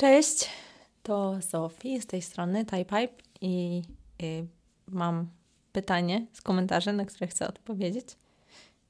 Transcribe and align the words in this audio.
Cześć, 0.00 0.48
to 1.02 1.34
Zofii 1.50 2.00
z 2.00 2.06
tej 2.06 2.22
strony 2.22 2.64
TypePipe 2.64 3.22
i 3.40 3.82
y, 4.22 4.46
mam 4.86 5.28
pytanie 5.72 6.26
z 6.32 6.40
komentarzy, 6.40 6.92
na 6.92 7.04
które 7.04 7.26
chcę 7.26 7.48
odpowiedzieć. 7.48 8.06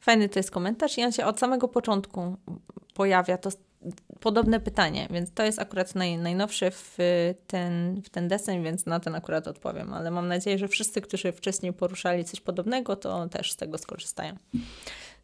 Fajny 0.01 0.29
to 0.29 0.39
jest 0.39 0.51
komentarz 0.51 0.99
i 0.99 1.05
on 1.05 1.13
się 1.13 1.27
od 1.27 1.39
samego 1.39 1.69
początku 1.69 2.37
pojawia, 2.95 3.39
to 3.39 3.51
podobne 4.21 4.61
pytanie, 4.61 5.09
więc 5.11 5.33
to 5.33 5.43
jest 5.43 5.59
akurat 5.59 5.95
naj, 5.95 6.19
najnowszy 6.19 6.71
w 6.71 6.99
ten, 7.47 8.03
w 8.03 8.11
ten 8.11 8.29
desen, 8.29 8.63
więc 8.63 8.87
na 8.87 9.01
ten 9.01 9.15
akurat 9.15 9.49
odpowiem, 9.49 9.93
ale 9.93 10.11
mam 10.11 10.29
nadzieję, 10.29 10.59
że 10.59 10.69
wszyscy, 10.69 11.01
którzy 11.01 11.33
wcześniej 11.33 11.73
poruszali 11.73 12.25
coś 12.25 12.41
podobnego, 12.41 12.97
to 12.97 13.29
też 13.29 13.53
z 13.53 13.57
tego 13.57 13.79
skorzystają. 13.79 14.35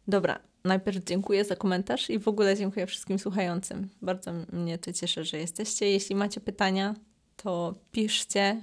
Dobra, 0.07 0.39
najpierw 0.67 1.03
dziękuję 1.03 1.45
za 1.45 1.55
komentarz 1.55 2.09
i 2.09 2.19
w 2.19 2.27
ogóle 2.27 2.57
dziękuję 2.57 2.87
wszystkim 2.87 3.19
słuchającym. 3.19 3.89
Bardzo 4.01 4.31
mnie 4.51 4.77
to 4.77 4.93
cieszy, 4.93 5.23
że 5.23 5.37
jesteście. 5.37 5.91
Jeśli 5.91 6.15
macie 6.15 6.41
pytania, 6.41 6.95
to 7.35 7.75
piszcie. 7.91 8.61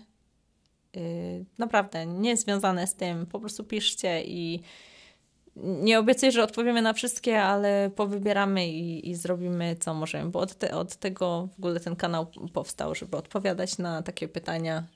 Yy, 0.95 1.03
naprawdę, 1.59 2.07
nie 2.07 2.37
związane 2.37 2.87
z 2.87 2.95
tym, 2.95 3.27
po 3.27 3.41
prostu 3.41 3.65
piszcie 3.65 4.25
i 4.25 4.62
nie 5.57 5.98
obiecuję, 5.98 6.33
że 6.33 6.45
odpowiemy 6.45 6.83
na 6.83 6.93
wszystkie, 6.93 7.43
ale 7.43 7.91
powybieramy 7.97 8.69
i, 8.69 9.11
i 9.11 9.15
zrobimy 9.15 9.77
co 9.81 9.95
możemy, 9.95 10.31
bo 10.31 10.39
od, 10.39 10.55
te, 10.55 10.75
od 10.75 10.97
tego 10.97 11.48
w 11.55 11.59
ogóle 11.59 11.81
ten 11.81 11.97
kanał 11.97 12.27
powstał, 12.53 12.95
żeby 12.95 13.17
odpowiadać 13.17 13.79
na 13.79 14.03
takie 14.03 14.29
pytania, 14.29 14.87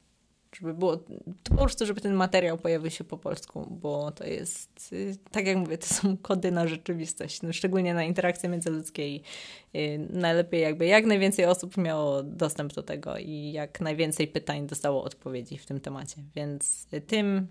żeby 0.56 0.74
było, 0.74 0.96
to 0.96 1.04
po 1.50 1.56
prostu, 1.56 1.86
żeby 1.86 2.00
ten 2.00 2.14
materiał 2.14 2.58
pojawił 2.58 2.90
się 2.90 3.04
po 3.04 3.18
polsku, 3.18 3.66
bo 3.70 4.10
to 4.10 4.24
jest, 4.24 4.92
y, 4.92 5.16
tak 5.30 5.46
jak 5.46 5.56
mówię, 5.56 5.78
to 5.78 5.86
są 5.86 6.16
kody 6.22 6.50
na 6.52 6.66
rzeczywistość, 6.66 7.42
no, 7.42 7.52
szczególnie 7.52 7.94
na 7.94 8.04
interakcje 8.04 8.48
międzyludzkie 8.48 9.08
i 9.08 9.22
y, 9.74 10.08
najlepiej 10.10 10.62
jakby 10.62 10.86
jak 10.86 11.06
najwięcej 11.06 11.44
osób 11.44 11.76
miało 11.76 12.22
dostęp 12.22 12.72
do 12.72 12.82
tego 12.82 13.18
i 13.18 13.52
jak 13.52 13.80
najwięcej 13.80 14.28
pytań 14.28 14.66
dostało 14.66 15.04
odpowiedzi 15.04 15.58
w 15.58 15.66
tym 15.66 15.80
temacie, 15.80 16.16
więc 16.34 16.86
tym, 17.06 17.46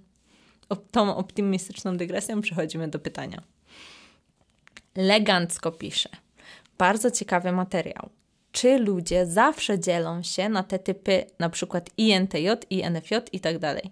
tą 0.91 1.15
optymistyczną 1.15 1.97
dygresją 1.97 2.41
przechodzimy 2.41 2.87
do 2.87 2.99
pytania. 2.99 3.41
Legancko 4.95 5.71
pisze. 5.71 6.09
Bardzo 6.77 7.11
ciekawy 7.11 7.51
materiał 7.51 8.09
czy 8.51 8.77
ludzie 8.77 9.25
zawsze 9.25 9.79
dzielą 9.79 10.23
się 10.23 10.49
na 10.49 10.63
te 10.63 10.79
typy, 10.79 11.25
na 11.39 11.49
przykład 11.49 11.89
INTJ, 11.97 12.47
INFJ 12.69 13.15
i 13.31 13.39
tak 13.39 13.59
dalej. 13.59 13.91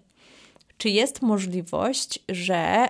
Czy 0.78 0.88
jest 0.88 1.22
możliwość, 1.22 2.18
że 2.28 2.88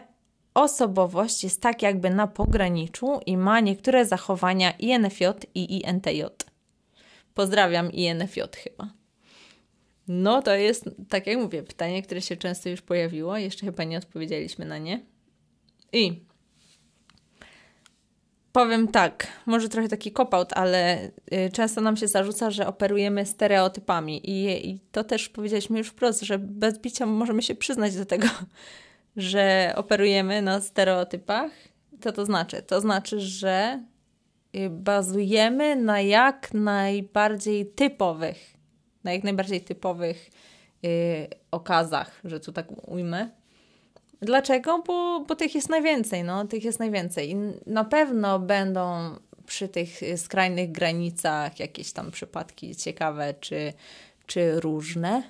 osobowość 0.54 1.44
jest 1.44 1.60
tak 1.60 1.82
jakby 1.82 2.10
na 2.10 2.26
pograniczu 2.26 3.20
i 3.26 3.36
ma 3.36 3.60
niektóre 3.60 4.06
zachowania 4.06 4.70
INFJ 4.70 5.24
i 5.54 5.82
INTJ? 5.86 6.22
Pozdrawiam 7.34 7.92
INFJ 7.92 8.40
chyba. 8.56 8.90
No 10.08 10.42
to 10.42 10.54
jest, 10.54 10.90
tak 11.08 11.26
jak 11.26 11.38
mówię, 11.38 11.62
pytanie, 11.62 12.02
które 12.02 12.22
się 12.22 12.36
często 12.36 12.68
już 12.68 12.82
pojawiło, 12.82 13.38
jeszcze 13.38 13.66
chyba 13.66 13.84
nie 13.84 13.98
odpowiedzieliśmy 13.98 14.64
na 14.64 14.78
nie. 14.78 15.00
I 15.92 16.20
Powiem 18.56 18.88
tak, 18.88 19.26
może 19.46 19.68
trochę 19.68 19.88
taki 19.88 20.12
cop-out, 20.12 20.52
ale 20.52 21.10
y, 21.32 21.50
często 21.52 21.80
nam 21.80 21.96
się 21.96 22.08
zarzuca, 22.08 22.50
że 22.50 22.66
operujemy 22.66 23.26
stereotypami 23.26 24.30
I, 24.30 24.68
i 24.70 24.80
to 24.92 25.04
też 25.04 25.28
powiedzieliśmy 25.28 25.78
już 25.78 25.88
wprost, 25.88 26.22
że 26.22 26.38
bez 26.38 26.78
bicia 26.78 27.06
możemy 27.06 27.42
się 27.42 27.54
przyznać 27.54 27.96
do 27.96 28.06
tego, 28.06 28.28
że 29.16 29.72
operujemy 29.76 30.42
na 30.42 30.60
stereotypach. 30.60 31.50
Co 32.00 32.12
to 32.12 32.24
znaczy? 32.24 32.62
To 32.62 32.80
znaczy, 32.80 33.20
że 33.20 33.84
y, 34.56 34.70
bazujemy 34.70 35.76
na 35.76 36.00
jak 36.00 36.54
najbardziej 36.54 37.66
typowych, 37.66 38.54
na 39.04 39.12
jak 39.12 39.24
najbardziej 39.24 39.60
typowych 39.60 40.30
yy, 40.82 40.90
okazach, 41.50 42.20
że 42.24 42.40
tu 42.40 42.52
tak 42.52 42.88
ujmę. 42.88 43.30
Dlaczego? 44.22 44.82
Bo, 44.86 45.24
bo 45.28 45.36
tych 45.36 45.54
jest 45.54 45.68
najwięcej, 45.68 46.24
no, 46.24 46.44
tych 46.44 46.64
jest 46.64 46.78
najwięcej. 46.78 47.30
I 47.30 47.36
na 47.66 47.84
pewno 47.84 48.38
będą 48.38 49.16
przy 49.46 49.68
tych 49.68 50.00
skrajnych 50.16 50.72
granicach 50.72 51.60
jakieś 51.60 51.92
tam 51.92 52.10
przypadki 52.10 52.76
ciekawe 52.76 53.34
czy, 53.40 53.72
czy 54.26 54.60
różne. 54.60 55.22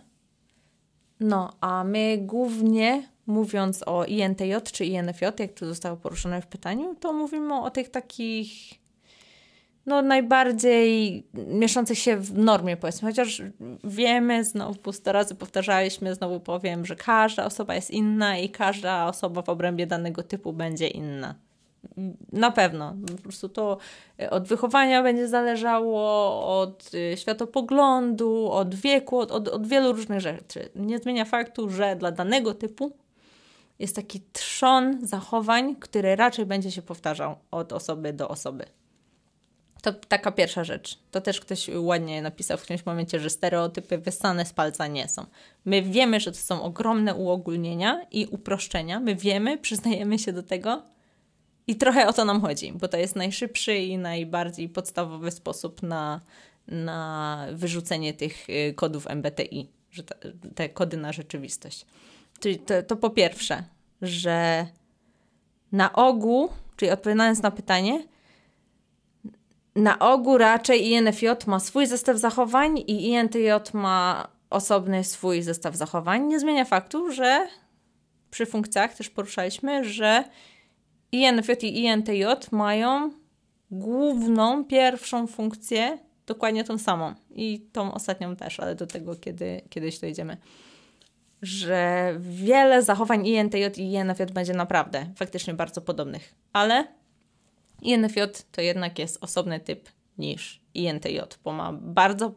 No, 1.21 1.53
a 1.61 1.85
my 1.85 2.19
głównie 2.21 3.09
mówiąc 3.27 3.83
o 3.87 4.05
INTJ 4.05 4.53
czy 4.73 4.85
INFJ, 4.85 5.25
jak 5.39 5.53
to 5.53 5.67
zostało 5.67 5.97
poruszone 5.97 6.43
w 6.43 6.47
pytaniu, 6.47 6.95
to 7.01 7.13
mówimy 7.13 7.61
o 7.61 7.71
tych 7.71 7.89
takich 7.89 8.51
no, 9.87 10.03
najbardziej 10.03 11.27
mieszczących 11.35 11.99
się 11.99 12.17
w 12.17 12.39
normie, 12.39 12.77
powiedzmy. 12.77 13.09
Chociaż 13.09 13.43
wiemy, 13.85 14.45
znowu 14.45 14.93
100 14.93 15.13
razy 15.13 15.35
powtarzaliśmy, 15.35 16.15
znowu 16.15 16.41
powiem, 16.41 16.87
że 16.87 16.97
każda 16.97 17.45
osoba 17.45 17.75
jest 17.75 17.91
inna 17.91 18.39
i 18.39 18.49
każda 18.49 19.07
osoba 19.07 19.43
w 19.43 19.49
obrębie 19.49 19.87
danego 19.87 20.23
typu 20.23 20.53
będzie 20.53 20.89
inna. 20.89 21.35
Na 22.33 22.51
pewno. 22.51 22.97
Po 23.17 23.23
prostu 23.23 23.49
to 23.49 23.79
od 24.31 24.49
wychowania 24.49 25.03
będzie 25.03 25.29
zależało, 25.29 26.01
od 26.61 26.91
y, 26.95 27.17
światopoglądu, 27.17 28.51
od 28.51 28.75
wieku, 28.75 29.19
od, 29.19 29.31
od, 29.31 29.49
od 29.49 29.67
wielu 29.67 29.93
różnych 29.93 30.21
rzeczy. 30.21 30.69
Nie 30.75 30.99
zmienia 30.99 31.25
faktu, 31.25 31.71
że 31.71 31.97
dla 31.97 32.11
danego 32.11 32.55
typu 32.55 32.93
jest 33.79 33.97
taki 33.97 34.21
trzon 34.33 35.07
zachowań, 35.07 35.77
który 35.77 36.17
raczej 36.17 36.47
będzie 36.47 36.71
się 36.71 36.83
powtarzał 36.83 37.37
od 37.51 37.73
osoby 37.73 38.13
do 38.13 38.29
osoby. 38.29 38.65
To 39.87 39.93
taka 39.93 40.33
pierwsza 40.33 40.65
rzecz. 40.65 40.99
To 41.11 41.21
też 41.21 41.41
ktoś 41.41 41.71
ładnie 41.75 42.23
napisał 42.23 42.59
w 42.59 42.63
którymś 42.63 42.87
momencie, 42.87 43.21
że 43.21 43.31
stereotypy 43.31 43.99
wysane 43.99 44.47
z 44.47 44.53
palca 44.53 44.87
nie 44.87 45.09
są. 45.09 45.27
My 45.65 45.83
wiemy, 45.83 46.21
że 46.21 46.33
to 46.33 46.39
są 46.39 46.63
ogromne 46.63 47.15
uogólnienia 47.15 48.07
i 48.11 48.27
uproszczenia. 48.27 49.01
My 49.01 49.17
wiemy, 49.17 49.59
przyznajemy 49.67 50.19
się 50.19 50.33
do 50.33 50.43
tego 50.43 50.83
i 51.67 51.77
trochę 51.77 52.07
o 52.09 52.13
to 52.13 52.25
nam 52.25 52.41
chodzi, 52.41 52.73
bo 52.73 52.89
to 52.89 52.97
jest 52.97 53.17
najszybszy 53.17 53.77
i 53.77 53.99
najbardziej 53.99 54.69
podstawowy 54.69 55.31
sposób 55.31 55.83
na, 55.83 56.21
na 56.69 57.47
wyrzucenie 57.53 58.15
tych 58.15 58.51
y, 58.51 58.75
kodów 58.75 59.07
MBTI, 59.07 59.69
że 59.91 60.03
te, 60.03 60.15
te 60.55 60.69
kody 60.69 60.97
na 60.97 61.13
rzeczywistość. 61.13 61.87
Czyli 62.41 62.59
to, 62.59 62.83
to 62.83 62.97
po 62.97 63.11
pierwsze, 63.11 63.65
że 64.03 64.67
na 65.73 65.93
ogół, 65.93 66.49
czyli 66.77 66.91
odpowiadając 66.91 67.43
na 67.43 67.51
pytanie, 67.51 68.03
na 69.77 69.99
ogół 69.99 70.39
raczej 70.39 70.91
INFJ 70.91 71.27
ma 71.47 71.61
swój 71.61 71.87
zestaw 71.87 72.17
zachowań 72.17 72.79
i 72.79 73.09
INTJ 73.09 73.49
ma 73.73 74.29
osobny 74.51 75.05
swój 75.05 75.43
zestaw 75.43 75.77
zachowań. 75.77 76.27
Nie 76.27 76.41
zmienia 76.41 76.65
faktu, 76.65 77.13
że 77.13 77.49
przy 78.31 78.47
funkcjach 78.47 78.95
też 78.95 79.11
poruszaliśmy, 79.11 79.85
że 79.85 80.25
INFJ 81.13 81.53
i 81.67 81.85
INTJ 81.85 82.25
mają 82.53 83.11
główną, 83.71 84.65
pierwszą 84.65 85.27
funkcję 85.27 85.99
dokładnie 86.27 86.65
tą 86.65 86.79
samą. 86.79 87.15
I 87.31 87.61
tą 87.73 87.95
ostatnią 87.95 88.37
też, 88.37 88.61
ale 88.61 88.75
do 88.75 88.87
tego 88.87 89.17
kiedy, 89.17 89.63
kiedyś 89.71 89.99
dojdziemy. 89.99 90.37
Że 91.43 92.15
wiele 92.21 92.83
zachowań 92.83 93.27
INTJ 93.27 93.65
i 93.77 93.93
INFJ 93.93 94.23
będzie 94.33 94.53
naprawdę 94.53 95.07
faktycznie 95.17 95.55
bardzo 95.55 95.81
podobnych. 95.81 96.35
Ale 96.53 96.87
INFJ 97.87 98.21
to 98.53 98.61
jednak 98.61 98.99
jest 98.99 99.25
osobny 99.25 99.61
typ 99.61 99.89
niż 100.19 100.63
INTJ, 100.75 101.19
bo 101.45 101.53
ma 101.53 101.73
bardzo 101.73 102.35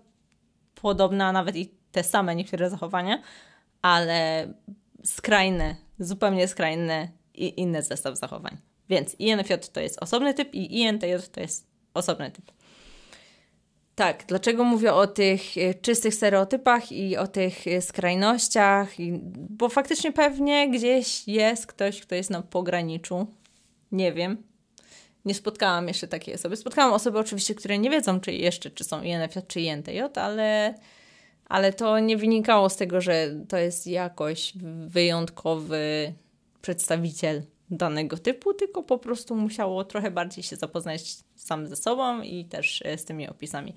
podobne, 0.76 1.26
a 1.26 1.32
nawet 1.32 1.56
i 1.56 1.70
te 1.92 2.04
same 2.04 2.36
niektóre 2.36 2.70
zachowania, 2.70 3.22
ale 3.82 4.48
skrajne, 5.04 5.76
zupełnie 6.00 6.48
skrajne 6.48 7.10
i 7.34 7.62
inny 7.62 7.82
zestaw 7.82 8.18
zachowań. 8.18 8.58
Więc 8.90 9.16
INFJ 9.20 9.54
to 9.74 9.80
jest 9.80 10.04
osobny 10.04 10.34
typ 10.34 10.54
i 10.54 10.82
INTJ 10.82 11.14
to 11.32 11.40
jest 11.40 11.68
osobny 11.94 12.32
typ. 12.32 12.52
Tak, 13.96 14.24
dlaczego 14.28 14.64
mówię 14.64 14.94
o 14.94 15.08
tych 15.08 15.58
e, 15.58 15.74
czystych 15.74 16.14
stereotypach 16.14 16.92
i 16.92 17.18
o 17.18 17.28
tych 17.28 17.68
e, 17.68 17.82
skrajnościach? 17.82 18.90
Bo 19.50 19.70
faktycznie 19.70 20.12
pewnie 20.12 20.70
gdzieś 20.70 21.28
jest 21.28 21.68
ktoś, 21.68 22.02
kto 22.02 22.16
jest 22.16 22.30
na 22.30 22.42
pograniczu. 22.42 23.28
Nie 23.92 24.14
wiem, 24.14 24.44
nie 25.26 25.34
spotkałam 25.34 25.88
jeszcze 25.88 26.08
takiej 26.08 26.36
osoby. 26.36 26.56
Spotkałam 26.56 26.94
osoby 26.94 27.20
oczywiście, 27.20 27.56
które 27.56 27.78
nie 27.78 27.90
wiedzą, 27.90 28.20
czy 28.20 28.34
jeszcze 28.34 28.72
czy 28.72 28.84
są 28.84 29.02
INFJ 29.02 29.40
czy 29.48 29.62
INTJ, 29.62 30.00
ale, 30.16 30.76
ale 31.46 31.74
to 31.74 32.00
nie 32.00 32.18
wynikało 32.18 32.70
z 32.70 32.76
tego, 32.76 33.02
że 33.02 33.30
to 33.50 33.58
jest 33.58 33.88
jakoś 33.88 34.54
wyjątkowy 34.88 36.14
przedstawiciel 36.62 37.44
danego 37.72 38.18
typu, 38.18 38.54
tylko 38.54 38.84
po 38.84 38.98
prostu 38.98 39.36
musiało 39.36 39.84
trochę 39.84 40.12
bardziej 40.12 40.44
się 40.44 40.56
zapoznać 40.56 41.16
sam 41.36 41.68
ze 41.68 41.76
sobą 41.76 42.22
i 42.22 42.46
też 42.46 42.82
e, 42.86 42.98
z 42.98 43.06
tymi 43.06 43.30
opisami. 43.30 43.74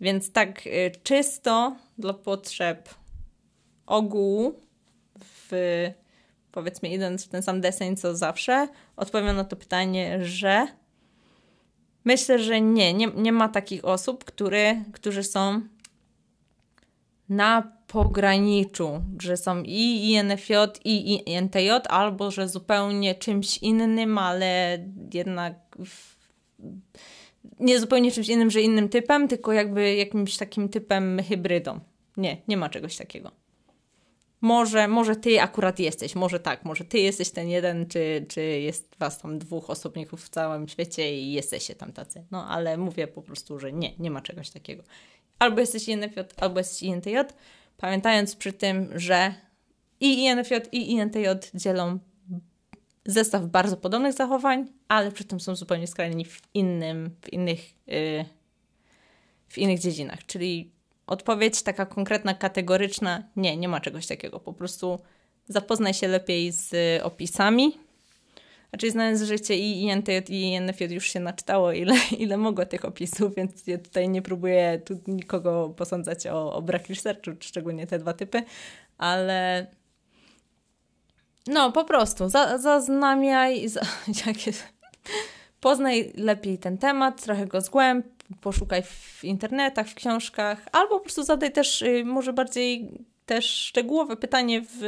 Więc 0.00 0.32
tak 0.32 0.66
e, 0.66 0.90
czysto 0.90 1.76
dla 1.98 2.14
potrzeb 2.14 2.88
ogółu 3.86 4.60
w 5.20 5.50
powiedzmy 6.52 6.88
idąc 6.88 7.24
w 7.24 7.28
ten 7.28 7.42
sam 7.42 7.60
deseń 7.60 7.96
co 7.96 8.16
zawsze, 8.16 8.68
odpowiem 8.96 9.36
na 9.36 9.44
to 9.44 9.56
pytanie, 9.56 10.24
że 10.24 10.66
Myślę, 12.04 12.38
że 12.38 12.60
nie, 12.60 12.94
nie, 12.94 13.06
nie 13.06 13.32
ma 13.32 13.48
takich 13.48 13.84
osób, 13.84 14.24
które, 14.24 14.84
którzy 14.92 15.22
są 15.22 15.60
na 17.28 17.72
pograniczu, 17.86 19.02
że 19.22 19.36
są 19.36 19.62
i 19.62 20.10
INFJ, 20.10 20.52
i 20.84 21.22
INTJ, 21.32 21.70
albo 21.88 22.30
że 22.30 22.48
zupełnie 22.48 23.14
czymś 23.14 23.58
innym, 23.58 24.18
ale 24.18 24.78
jednak 25.14 25.54
w, 25.84 26.16
nie 27.60 27.80
zupełnie 27.80 28.12
czymś 28.12 28.28
innym, 28.28 28.50
że 28.50 28.60
innym 28.60 28.88
typem, 28.88 29.28
tylko 29.28 29.52
jakby 29.52 29.94
jakimś 29.94 30.36
takim 30.36 30.68
typem 30.68 31.22
hybrydą. 31.28 31.80
Nie, 32.16 32.36
nie 32.48 32.56
ma 32.56 32.68
czegoś 32.68 32.96
takiego. 32.96 33.41
Może, 34.42 34.88
może 34.88 35.16
ty 35.16 35.40
akurat 35.40 35.78
jesteś, 35.78 36.14
może 36.14 36.40
tak, 36.40 36.64
może 36.64 36.84
ty 36.84 36.98
jesteś 36.98 37.30
ten 37.30 37.48
jeden, 37.48 37.86
czy, 37.86 38.26
czy 38.28 38.42
jest 38.42 38.96
was 38.98 39.18
tam 39.18 39.38
dwóch 39.38 39.70
osobników 39.70 40.24
w 40.24 40.28
całym 40.28 40.68
świecie 40.68 41.20
i 41.20 41.32
jesteście 41.32 41.74
tam 41.74 41.92
tacy. 41.92 42.24
No 42.30 42.48
ale 42.48 42.76
mówię 42.76 43.06
po 43.08 43.22
prostu, 43.22 43.58
że 43.58 43.72
nie, 43.72 43.96
nie 43.98 44.10
ma 44.10 44.20
czegoś 44.20 44.50
takiego. 44.50 44.82
Albo 45.38 45.60
jesteś 45.60 45.88
INFJ, 45.88 46.20
albo 46.36 46.58
jesteś 46.58 46.82
INTJ, 46.82 47.16
pamiętając 47.76 48.36
przy 48.36 48.52
tym, 48.52 48.88
że 48.94 49.34
i 50.00 50.24
INFJ, 50.24 50.54
i 50.72 50.90
INTJ 50.90 51.26
dzielą 51.54 51.98
zestaw 53.06 53.46
bardzo 53.46 53.76
podobnych 53.76 54.12
zachowań, 54.12 54.66
ale 54.88 55.12
przy 55.12 55.24
tym 55.24 55.40
są 55.40 55.56
zupełnie 55.56 55.86
skrajni 55.86 56.24
w, 56.24 56.42
innym, 56.54 57.10
w, 57.20 57.32
innych, 57.32 57.60
yy, 57.86 58.24
w 59.48 59.58
innych 59.58 59.78
dziedzinach. 59.78 60.26
Czyli 60.26 60.72
odpowiedź 61.06 61.62
taka 61.62 61.86
konkretna, 61.86 62.34
kategoryczna, 62.34 63.22
nie, 63.36 63.56
nie 63.56 63.68
ma 63.68 63.80
czegoś 63.80 64.06
takiego. 64.06 64.40
Po 64.40 64.52
prostu 64.52 64.98
zapoznaj 65.48 65.94
się 65.94 66.08
lepiej 66.08 66.52
z 66.52 66.72
opisami. 67.02 67.78
Znaczy, 68.72 68.90
znając 68.90 69.22
życie 69.22 69.56
i 69.56 69.82
INTJ 69.82 70.12
i 70.28 70.52
INFJ 70.52 70.84
już 70.84 71.06
się 71.06 71.20
naczytało, 71.20 71.72
ile, 71.72 71.94
ile 72.18 72.36
mogło 72.36 72.66
tych 72.66 72.84
opisów, 72.84 73.34
więc 73.36 73.66
ja 73.66 73.78
tutaj 73.78 74.08
nie 74.08 74.22
próbuję 74.22 74.80
tu 74.84 75.00
nikogo 75.06 75.74
posądzać 75.76 76.26
o, 76.26 76.52
o 76.52 76.62
brak 76.62 76.88
researchu, 76.88 77.30
szczególnie 77.40 77.86
te 77.86 77.98
dwa 77.98 78.12
typy, 78.12 78.42
ale 78.98 79.66
no, 81.46 81.72
po 81.72 81.84
prostu 81.84 82.28
za, 82.28 82.58
zaznamiaj, 82.58 83.68
za, 83.68 83.80
jak 84.26 84.46
jest, 84.46 84.64
poznaj 85.62 86.12
lepiej 86.14 86.58
ten 86.58 86.78
temat, 86.78 87.22
trochę 87.22 87.46
go 87.46 87.60
zgłęb, 87.60 88.06
poszukaj 88.40 88.82
w 88.82 89.24
internetach, 89.24 89.88
w 89.88 89.94
książkach, 89.94 90.66
albo 90.72 90.98
po 90.98 91.00
prostu 91.00 91.22
zadaj 91.22 91.52
też 91.52 91.82
y, 91.82 92.04
może 92.04 92.32
bardziej 92.32 92.90
też 93.26 93.50
szczegółowe 93.50 94.16
pytanie 94.16 94.62
w, 94.62 94.80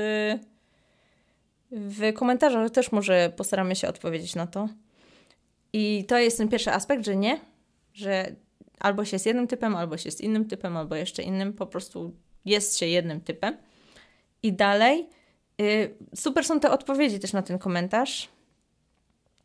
w 1.70 2.12
komentarzach, 2.12 2.70
też 2.70 2.92
może 2.92 3.32
postaramy 3.36 3.76
się 3.76 3.88
odpowiedzieć 3.88 4.34
na 4.34 4.46
to. 4.46 4.68
I 5.72 6.04
to 6.08 6.18
jest 6.18 6.38
ten 6.38 6.48
pierwszy 6.48 6.72
aspekt, 6.72 7.04
że 7.04 7.16
nie, 7.16 7.40
że 7.92 8.34
albo 8.80 9.04
się 9.04 9.14
jest 9.14 9.26
jednym 9.26 9.46
typem, 9.46 9.76
albo 9.76 9.96
się 9.96 10.08
jest 10.08 10.20
innym 10.20 10.44
typem, 10.44 10.76
albo 10.76 10.94
jeszcze 10.94 11.22
innym, 11.22 11.52
po 11.52 11.66
prostu 11.66 12.12
jest 12.44 12.78
się 12.78 12.86
jednym 12.86 13.20
typem. 13.20 13.56
I 14.42 14.52
dalej, 14.52 15.08
y, 15.60 15.94
super 16.14 16.44
są 16.44 16.60
te 16.60 16.70
odpowiedzi 16.70 17.18
też 17.18 17.32
na 17.32 17.42
ten 17.42 17.58
komentarz. 17.58 18.33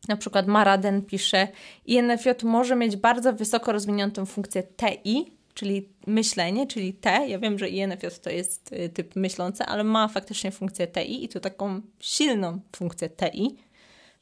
Na 0.09 0.17
przykład 0.17 0.47
Maraden 0.47 1.01
pisze, 1.01 1.47
INFJ 1.85 2.29
może 2.43 2.75
mieć 2.75 2.95
bardzo 2.97 3.33
wysoko 3.33 3.71
rozwiniętą 3.71 4.25
funkcję 4.25 4.63
TI, 4.63 5.33
czyli 5.53 5.89
myślenie, 6.07 6.67
czyli 6.67 6.93
T. 6.93 7.27
Ja 7.27 7.39
wiem, 7.39 7.59
że 7.59 7.69
INFJ 7.69 8.07
to 8.21 8.29
jest 8.29 8.73
y, 8.73 8.89
typ 8.89 9.15
myślący, 9.15 9.63
ale 9.63 9.83
ma 9.83 10.07
faktycznie 10.07 10.51
funkcję 10.51 10.87
TI 10.87 11.23
i 11.23 11.29
to 11.29 11.39
taką 11.39 11.81
silną 11.99 12.59
funkcję 12.75 13.09
TI, 13.09 13.55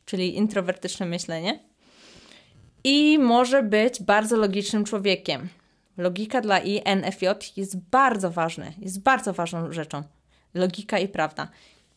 czyli 0.06 0.36
introwertyczne 0.36 1.06
myślenie. 1.06 1.60
I 2.84 3.20
może 3.20 3.64
być 3.64 4.04
bardzo 4.04 4.38
logicznym 4.38 4.84
człowiekiem. 4.84 5.50
Logika 5.98 6.42
dla 6.42 6.60
INFJ 6.60 7.26
jest 7.58 7.78
bardzo 7.78 8.32
ważna, 8.32 8.66
jest 8.80 9.02
bardzo 9.02 9.34
ważną 9.34 9.72
rzeczą. 9.72 10.04
Logika 10.54 11.00
i 11.00 11.08
prawda. 11.08 11.48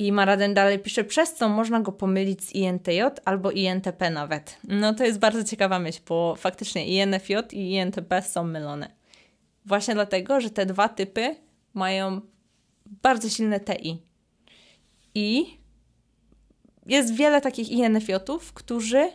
I 0.01 0.13
Maraden 0.13 0.55
dalej 0.55 0.79
pisze, 0.79 1.05
przez 1.05 1.35
co 1.35 1.49
można 1.49 1.81
go 1.81 1.93
pomylić 1.93 2.45
z 2.45 2.53
INTJ 2.55 3.01
albo 3.25 3.51
INTP 3.51 4.11
nawet. 4.11 4.59
No 4.65 4.95
to 4.95 5.05
jest 5.05 5.19
bardzo 5.19 5.45
ciekawa 5.45 5.79
myśl, 5.79 6.01
bo 6.09 6.35
faktycznie 6.37 6.87
INFJ 6.87 7.35
i 7.53 7.73
INTP 7.73 8.23
są 8.23 8.45
mylone. 8.45 8.91
Właśnie 9.65 9.95
dlatego, 9.95 10.41
że 10.41 10.51
te 10.51 10.67
dwa 10.67 10.89
typy 10.89 11.37
mają 11.75 12.21
bardzo 13.03 13.29
silne 13.29 13.61
TI. 13.61 14.03
I 15.15 15.59
jest 16.87 17.15
wiele 17.15 17.41
takich 17.41 17.71
INFJ-ów, 17.71 18.53
którzy 18.53 19.11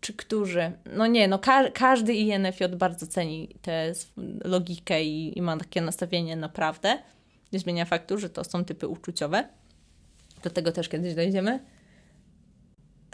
czy 0.00 0.12
którzy, 0.12 0.72
no 0.96 1.06
nie, 1.06 1.28
no 1.28 1.38
ka 1.38 1.70
każdy 1.70 2.14
INFJ 2.14 2.64
bardzo 2.76 3.06
ceni 3.06 3.48
tę 3.62 3.92
logikę 4.44 5.04
i, 5.04 5.38
i 5.38 5.42
ma 5.42 5.56
takie 5.56 5.80
nastawienie 5.80 6.36
naprawdę 6.36 6.98
nie 7.54 7.60
zmienia 7.60 7.84
faktu, 7.84 8.18
że 8.18 8.30
to 8.30 8.44
są 8.44 8.64
typy 8.64 8.88
uczuciowe. 8.88 9.48
Do 10.42 10.50
tego 10.50 10.72
też 10.72 10.88
kiedyś 10.88 11.14
dojdziemy. 11.14 11.60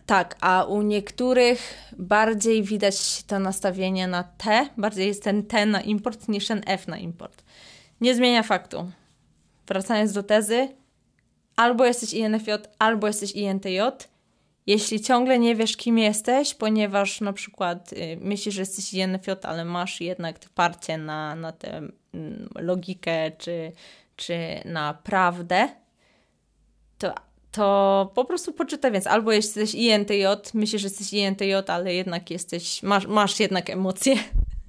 Tak, 0.06 0.36
a 0.40 0.64
u 0.64 0.82
niektórych 0.82 1.74
bardziej 1.98 2.62
widać 2.62 3.22
to 3.22 3.38
nastawienie 3.38 4.08
na 4.08 4.24
T, 4.24 4.68
bardziej 4.76 5.06
jest 5.06 5.22
ten 5.22 5.42
T 5.42 5.66
na 5.66 5.80
import 5.80 6.28
niż 6.28 6.46
ten 6.46 6.62
F 6.66 6.88
na 6.88 6.98
import. 6.98 7.44
Nie 8.00 8.14
zmienia 8.14 8.42
faktu. 8.42 8.90
Wracając 9.66 10.12
do 10.12 10.22
tezy, 10.22 10.68
albo 11.56 11.84
jesteś 11.86 12.12
INFJ, 12.12 12.50
albo 12.78 13.06
jesteś 13.06 13.32
INTJ. 13.32 13.78
Jeśli 14.66 15.00
ciągle 15.00 15.38
nie 15.38 15.56
wiesz, 15.56 15.76
kim 15.76 15.98
jesteś, 15.98 16.54
ponieważ 16.54 17.20
na 17.20 17.32
przykład 17.32 17.92
y, 17.92 18.18
myślisz, 18.20 18.54
że 18.54 18.62
jesteś 18.62 18.94
INFJ, 18.94 19.30
ale 19.42 19.64
masz 19.64 20.00
jednak 20.00 20.38
parcie 20.54 20.98
na, 20.98 21.34
na 21.34 21.52
tę 21.52 21.76
mm, 22.14 22.48
logikę 22.54 23.30
czy 23.38 23.72
czy 24.20 24.38
na 24.64 24.94
prawdę, 24.94 25.68
to, 26.98 27.14
to 27.52 28.12
po 28.14 28.24
prostu 28.24 28.52
poczytaj 28.52 28.92
więc. 28.92 29.06
Albo 29.06 29.32
jesteś 29.32 29.74
INTJ, 29.74 30.24
myślisz, 30.54 30.82
że 30.82 30.88
jesteś 30.88 31.12
INTJ, 31.12 31.52
ale 31.66 31.94
jednak 31.94 32.30
jesteś, 32.30 32.82
masz, 32.82 33.06
masz 33.06 33.40
jednak 33.40 33.70
emocje, 33.70 34.16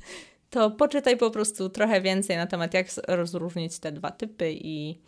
to 0.50 0.72
poczytaj 0.72 1.18
po 1.18 1.32
prostu 1.32 1.70
trochę 1.70 2.02
więcej 2.02 2.38
na 2.38 2.48
temat, 2.48 2.74
jak 2.74 2.88
rozróżnić 3.08 3.80
te 3.80 3.92
dwa 3.92 4.12
typy 4.12 4.52
i, 4.54 5.02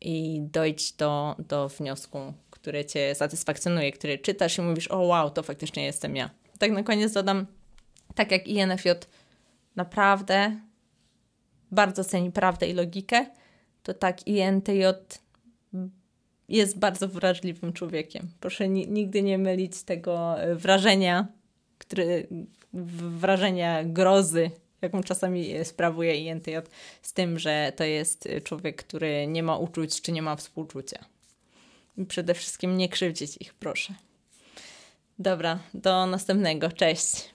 i 0.00 0.40
dojść 0.40 0.92
do, 0.92 1.36
do 1.48 1.68
wniosku, 1.68 2.18
który 2.50 2.84
Cię 2.84 3.14
satysfakcjonuje, 3.14 3.92
który 3.92 4.18
czytasz 4.18 4.58
i 4.58 4.62
mówisz, 4.62 4.88
o 4.88 4.98
wow, 4.98 5.30
to 5.30 5.42
faktycznie 5.42 5.84
jestem 5.84 6.16
ja. 6.16 6.30
Tak 6.58 6.70
na 6.70 6.82
koniec 6.82 7.12
dodam, 7.12 7.46
tak 8.14 8.30
jak 8.30 8.48
INFJ 8.48 8.88
naprawdę 9.76 10.60
bardzo 11.70 12.04
ceni 12.04 12.32
prawdę 12.32 12.68
i 12.68 12.72
logikę, 12.72 13.26
to 13.82 13.94
tak 13.94 14.26
INTJ 14.26 14.82
jest 16.48 16.78
bardzo 16.78 17.08
wrażliwym 17.08 17.72
człowiekiem. 17.72 18.28
Proszę 18.40 18.68
nigdy 18.68 19.22
nie 19.22 19.38
mylić 19.38 19.82
tego 19.82 20.40
e, 20.40 20.54
wrażenia, 20.54 21.26
który, 21.78 22.26
wrażenia 22.72 23.84
grozy, 23.84 24.50
jaką 24.82 25.02
czasami 25.02 25.64
sprawuje 25.64 26.16
INTJ, 26.16 26.56
z 27.02 27.12
tym, 27.12 27.38
że 27.38 27.72
to 27.76 27.84
jest 27.84 28.28
człowiek, 28.44 28.76
który 28.76 29.26
nie 29.26 29.42
ma 29.42 29.56
uczuć 29.56 30.02
czy 30.02 30.12
nie 30.12 30.22
ma 30.22 30.36
współczucia. 30.36 31.04
I 31.96 32.04
przede 32.04 32.34
wszystkim 32.34 32.76
nie 32.76 32.88
krzywdzić 32.88 33.36
ich, 33.40 33.54
proszę. 33.54 33.94
Dobra, 35.18 35.58
do 35.74 36.06
następnego. 36.06 36.72
Cześć. 36.72 37.28